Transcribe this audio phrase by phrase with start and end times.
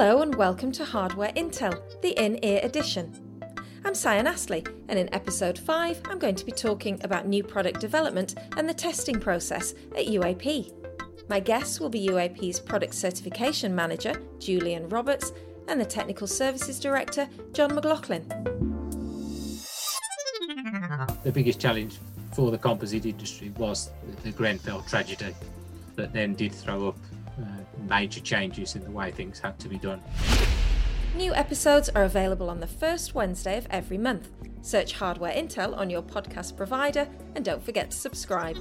[0.00, 3.12] Hello and welcome to Hardware Intel, the in ear edition.
[3.84, 7.80] I'm Cyan Astley, and in episode 5, I'm going to be talking about new product
[7.80, 10.72] development and the testing process at UAP.
[11.28, 15.34] My guests will be UAP's Product Certification Manager, Julian Roberts,
[15.68, 18.26] and the Technical Services Director, John McLaughlin.
[21.24, 21.98] The biggest challenge
[22.32, 23.90] for the composite industry was
[24.22, 25.34] the Grenfell tragedy
[25.96, 26.96] that then did throw up
[27.90, 30.00] major changes in the way things had to be done.
[31.16, 34.30] New episodes are available on the first Wednesday of every month.
[34.62, 38.56] Search Hardware Intel on your podcast provider and don't forget to subscribe.